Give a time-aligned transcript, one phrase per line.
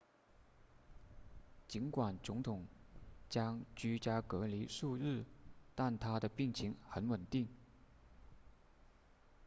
[1.67, 2.65] 尽管总统
[3.29, 5.23] 将居家隔离数日
[5.75, 7.47] 但他的病情很稳定